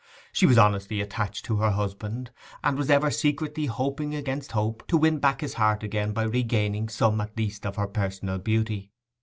She 0.31 0.47
was 0.47 0.57
honestly 0.57 0.99
attached 0.99 1.45
to 1.45 1.57
her 1.57 1.69
husband, 1.69 2.31
and 2.63 2.75
was 2.75 2.89
ever 2.89 3.11
secretly 3.11 3.67
hoping 3.67 4.15
against 4.15 4.53
hope 4.53 4.87
to 4.87 4.97
win 4.97 5.19
back 5.19 5.41
his 5.41 5.53
heart 5.53 5.83
again 5.83 6.11
by 6.11 6.23
regaining 6.23 6.89
some 6.89 7.21
at 7.21 7.37
least 7.37 7.67
of 7.67 7.75
her 7.75 7.85
personal 7.85 8.39
beauty. 8.39 8.91